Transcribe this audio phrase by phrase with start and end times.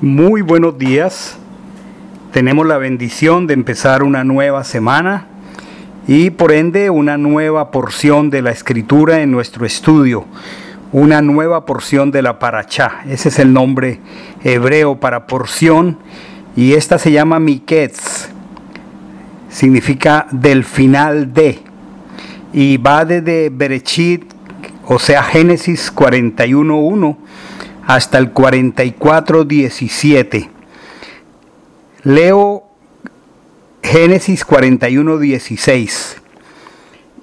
[0.00, 1.36] Muy buenos días.
[2.30, 5.26] Tenemos la bendición de empezar una nueva semana
[6.06, 10.24] y por ende una nueva porción de la escritura en nuestro estudio,
[10.92, 13.00] una nueva porción de la paracha.
[13.08, 13.98] Ese es el nombre
[14.44, 15.98] hebreo para porción
[16.54, 18.28] y esta se llama Miketz.
[19.50, 21.58] Significa del final de
[22.52, 24.32] y va desde Berechit,
[24.86, 27.16] o sea, Génesis 41.1
[27.88, 30.50] hasta el 44.17.
[32.04, 32.62] Leo
[33.82, 36.18] Génesis 41.16.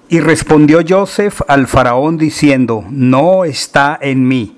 [0.10, 4.58] Y respondió Joseph al faraón diciendo, no está en mí.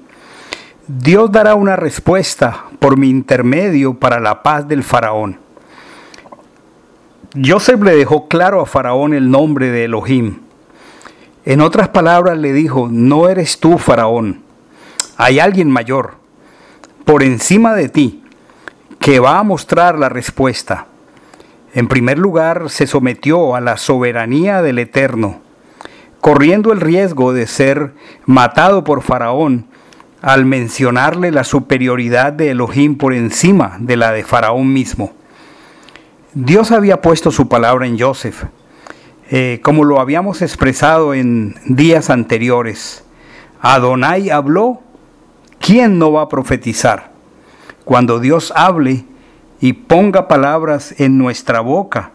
[0.87, 5.37] Dios dará una respuesta por mi intermedio para la paz del faraón.
[7.45, 10.37] Joseph le dejó claro a faraón el nombre de Elohim.
[11.43, 14.46] En otras palabras le dijo, no eres tú, faraón,
[15.17, 16.15] hay alguien mayor
[17.05, 18.23] por encima de ti
[18.99, 20.87] que va a mostrar la respuesta.
[21.73, 25.41] En primer lugar, se sometió a la soberanía del Eterno,
[26.21, 27.93] corriendo el riesgo de ser
[28.25, 29.67] matado por Faraón
[30.21, 35.13] al mencionarle la superioridad de Elohim por encima de la de Faraón mismo.
[36.33, 38.43] Dios había puesto su palabra en Joseph,
[39.29, 43.03] eh, como lo habíamos expresado en días anteriores.
[43.61, 44.81] Adonai habló
[45.59, 47.11] ¿quién no va a profetizar?
[47.85, 49.05] Cuando Dios hable
[49.59, 52.11] y ponga palabras en nuestra boca,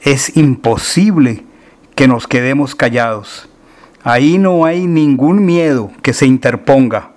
[0.00, 1.44] es imposible
[1.94, 3.48] que nos quedemos callados.
[4.02, 7.10] Ahí no hay ningún miedo que se interponga.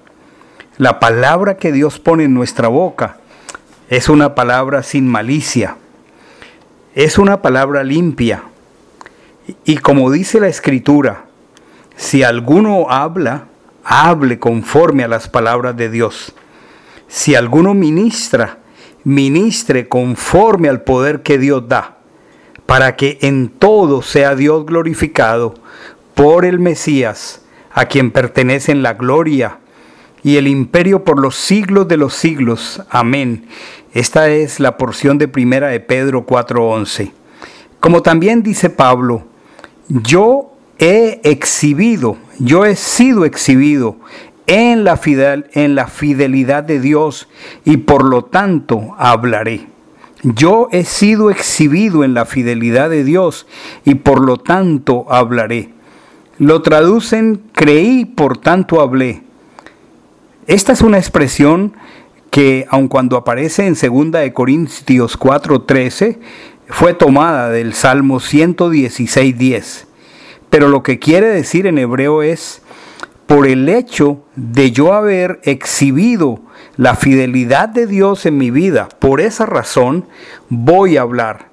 [0.78, 3.18] La palabra que Dios pone en nuestra boca
[3.90, 5.76] es una palabra sin malicia.
[6.96, 8.44] Es una palabra limpia.
[9.66, 11.26] Y como dice la escritura,
[11.96, 13.48] si alguno habla,
[13.90, 16.34] hable conforme a las palabras de Dios.
[17.08, 18.60] Si alguno ministra,
[19.06, 21.98] ministre conforme al poder que Dios da,
[22.66, 25.54] para que en todo sea Dios glorificado
[26.16, 29.60] por el Mesías, a quien pertenecen la gloria
[30.22, 32.82] y el imperio por los siglos de los siglos.
[32.90, 33.48] Amén.
[33.94, 37.14] Esta es la porción de primera de Pedro 4:11.
[37.80, 39.24] Como también dice Pablo,
[39.88, 43.98] yo he exhibido, yo he sido exhibido
[44.48, 45.00] en la,
[45.54, 47.28] en la fidelidad de Dios
[47.66, 49.68] y por lo tanto hablaré.
[50.24, 53.46] Yo he sido exhibido en la fidelidad de Dios
[53.86, 55.70] y por lo tanto hablaré.
[56.40, 59.24] Lo traducen creí, por tanto hablé.
[60.48, 61.74] Esta es una expresión
[62.32, 66.20] que aun cuando aparece en 2 de Corintios 4:13
[66.68, 69.87] fue tomada del Salmo 116:10.
[70.50, 72.62] Pero lo que quiere decir en hebreo es,
[73.26, 76.40] por el hecho de yo haber exhibido
[76.78, 80.08] la fidelidad de Dios en mi vida, por esa razón
[80.50, 81.50] voy a hablar.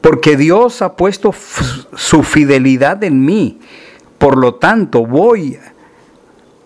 [0.00, 1.34] Porque Dios ha puesto
[1.94, 3.60] su fidelidad en mí.
[4.18, 5.58] Por lo tanto, voy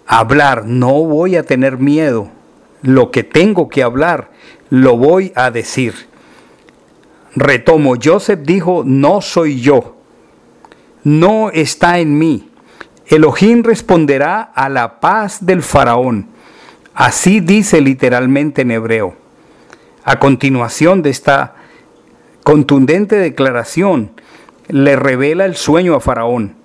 [0.07, 2.29] a hablar, no voy a tener miedo.
[2.83, 4.31] Lo que tengo que hablar,
[4.71, 5.95] lo voy a decir.
[7.35, 9.98] Retomo, Joseph dijo, no soy yo
[11.05, 12.51] no está en mí.
[13.07, 16.29] Elohim responderá a la paz del faraón.
[16.95, 19.15] Así dice literalmente en hebreo.
[20.05, 21.55] A continuación de esta
[22.43, 24.13] contundente declaración,
[24.69, 26.57] le revela el sueño a faraón.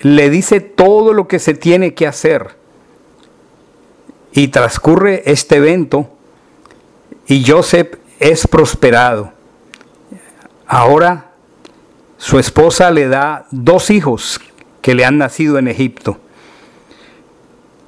[0.00, 2.56] Le dice todo lo que se tiene que hacer.
[4.32, 6.10] Y transcurre este evento
[7.26, 9.32] y Joseph es prosperado.
[10.66, 11.33] Ahora
[12.24, 14.40] su esposa le da dos hijos
[14.80, 16.16] que le han nacido en Egipto.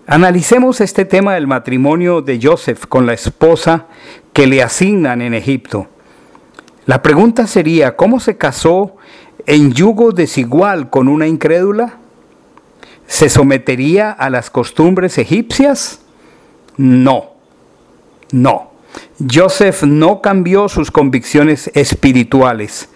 [0.07, 3.87] Analicemos este tema del matrimonio de Joseph con la esposa
[4.35, 5.87] que le asignan en Egipto.
[6.85, 8.97] La pregunta sería, ¿cómo se casó
[9.47, 11.97] en yugo desigual con una incrédula?
[13.07, 16.03] ¿Se sometería a las costumbres egipcias?
[16.77, 17.31] No,
[18.33, 18.73] no.
[19.33, 22.91] Joseph no cambió sus convicciones espirituales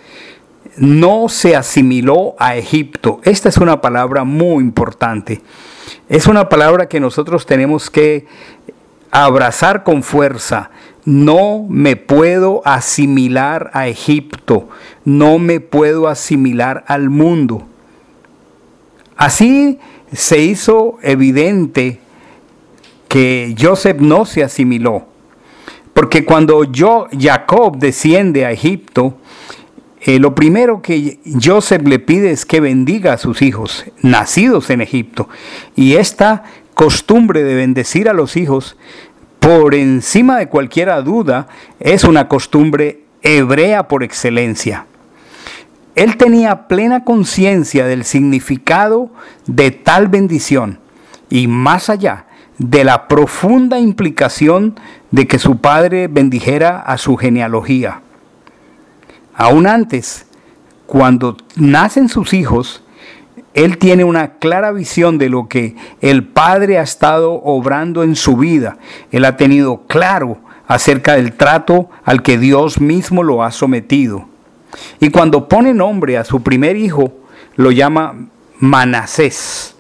[0.81, 3.21] no se asimiló a Egipto.
[3.25, 5.43] Esta es una palabra muy importante.
[6.09, 8.27] Es una palabra que nosotros tenemos que
[9.11, 10.71] abrazar con fuerza.
[11.05, 14.71] No me puedo asimilar a Egipto.
[15.05, 17.67] No me puedo asimilar al mundo.
[19.19, 19.79] Así
[20.13, 22.01] se hizo evidente
[23.07, 25.05] que Joseph no se asimiló.
[25.93, 29.19] Porque cuando yo, Jacob desciende a Egipto,
[30.03, 34.81] eh, lo primero que Joseph le pide es que bendiga a sus hijos, nacidos en
[34.81, 35.29] Egipto.
[35.77, 36.45] Y esta
[36.75, 38.77] costumbre de bendecir a los hijos
[39.41, 41.49] por encima de cualquier duda,
[41.81, 44.87] es una costumbre hebrea por excelencia.
[45.95, 49.11] Él tenía plena conciencia del significado
[49.47, 50.79] de tal bendición
[51.29, 52.27] y más allá
[52.59, 54.79] de la profunda implicación
[55.11, 58.03] de que su padre bendijera a su genealogía.
[59.35, 60.27] Aún antes,
[60.87, 62.83] cuando nacen sus hijos,
[63.55, 68.37] él tiene una clara visión de lo que el Padre ha estado obrando en su
[68.37, 68.79] vida.
[69.11, 70.39] Él ha tenido claro
[70.69, 74.27] acerca del trato al que Dios mismo lo ha sometido.
[75.01, 77.13] Y cuando pone nombre a su primer hijo,
[77.57, 78.15] lo llama
[78.59, 79.75] Manasés.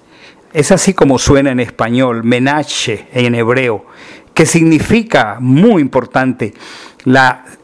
[0.52, 3.87] Es así como suena en español, Menache en hebreo,
[4.35, 6.55] que significa, muy importante,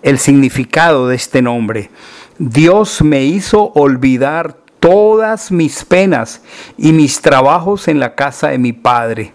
[0.02, 1.90] el significado de este nombre.
[2.38, 6.42] Dios me hizo olvidar todas mis penas
[6.76, 9.32] y mis trabajos en la casa de mi padre.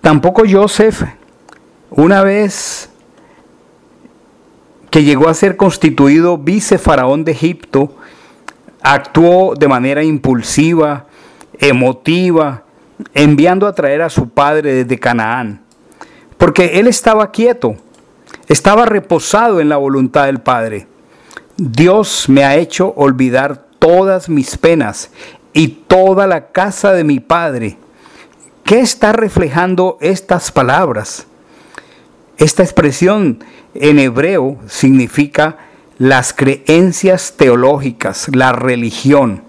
[0.00, 1.02] Tampoco Joseph,
[1.90, 2.90] una vez
[4.90, 7.96] que llegó a ser constituido vicefaraón de Egipto,
[8.80, 11.06] actuó de manera impulsiva,
[11.58, 12.62] emotiva,
[13.14, 15.62] enviando a traer a su padre desde Canaán,
[16.38, 17.76] porque él estaba quieto,
[18.48, 20.86] estaba reposado en la voluntad del Padre.
[21.56, 25.10] Dios me ha hecho olvidar todas mis penas
[25.52, 27.76] y toda la casa de mi Padre.
[28.64, 31.26] ¿Qué está reflejando estas palabras?
[32.36, 33.42] Esta expresión
[33.74, 35.56] en hebreo significa
[35.98, 39.42] las creencias teológicas, la religión.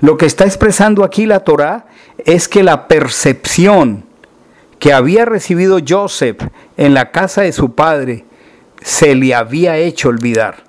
[0.00, 1.86] Lo que está expresando aquí la Torá
[2.24, 4.04] es que la percepción
[4.84, 6.42] que había recibido Joseph
[6.76, 8.26] en la casa de su padre
[8.82, 10.64] se le había hecho olvidar.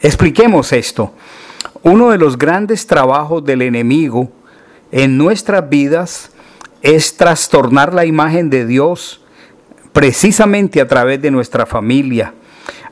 [0.00, 1.12] Expliquemos esto.
[1.82, 4.30] Uno de los grandes trabajos del enemigo
[4.92, 6.30] en nuestras vidas
[6.82, 9.24] es trastornar la imagen de Dios
[9.92, 12.32] precisamente a través de nuestra familia,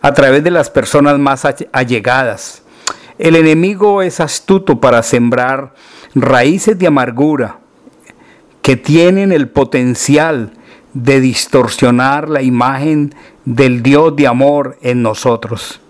[0.03, 2.65] a través de las personas más allegadas.
[3.21, 5.75] El enemigo es astuto para sembrar
[6.13, 7.61] raíces de amargura
[8.65, 10.53] que tienen el potencial
[10.95, 13.15] de distorsionar la imagen
[13.45, 15.83] del Dios de amor en nosotros.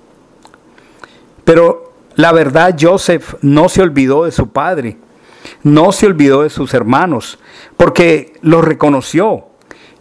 [1.45, 4.97] Pero la verdad, Joseph no se olvidó de su padre,
[5.63, 7.39] no se olvidó de sus hermanos,
[7.77, 9.45] porque los reconoció,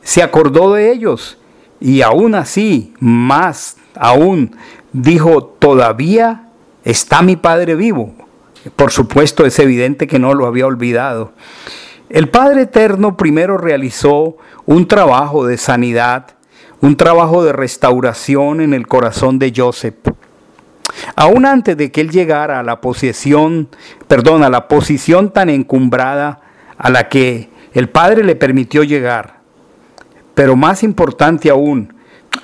[0.01, 1.37] se acordó de ellos
[1.79, 4.55] y aún así, más aún,
[4.93, 6.49] dijo, todavía
[6.83, 8.15] está mi padre vivo.
[8.75, 11.33] Por supuesto, es evidente que no lo había olvidado.
[12.13, 14.37] El Padre Eterno primero realizó
[14.67, 16.27] un trabajo de sanidad,
[16.79, 19.95] un trabajo de restauración en el corazón de Joseph.
[21.15, 23.67] Aún antes de que él llegara a la posesión,
[24.07, 26.41] perdón, a la posición tan encumbrada
[26.77, 29.39] a la que el Padre le permitió llegar.
[30.35, 31.95] Pero más importante aún,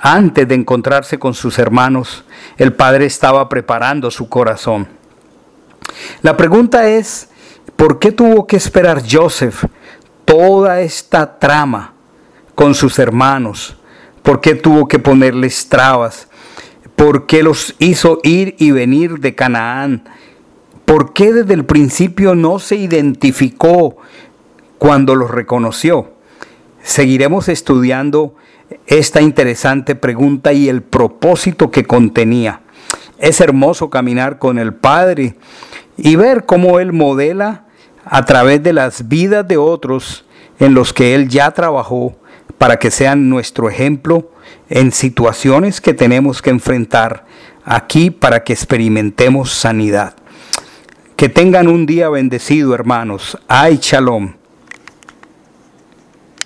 [0.01, 2.25] antes de encontrarse con sus hermanos,
[2.57, 4.87] el Padre estaba preparando su corazón.
[6.23, 7.28] La pregunta es,
[7.75, 9.65] ¿por qué tuvo que esperar Joseph
[10.25, 11.93] toda esta trama
[12.55, 13.77] con sus hermanos?
[14.21, 16.27] ¿Por qué tuvo que ponerles trabas?
[16.95, 20.03] ¿Por qué los hizo ir y venir de Canaán?
[20.85, 23.97] ¿Por qué desde el principio no se identificó
[24.77, 26.11] cuando los reconoció?
[26.83, 28.35] Seguiremos estudiando
[28.87, 32.61] esta interesante pregunta y el propósito que contenía.
[33.17, 35.35] Es hermoso caminar con el Padre
[36.03, 37.65] y ver cómo Él modela
[38.05, 40.25] a través de las vidas de otros
[40.59, 42.15] en los que Él ya trabajó
[42.57, 44.31] para que sean nuestro ejemplo
[44.69, 47.25] en situaciones que tenemos que enfrentar
[47.63, 50.15] aquí para que experimentemos sanidad.
[51.15, 53.37] Que tengan un día bendecido, hermanos.
[53.47, 54.38] Ay, shalom.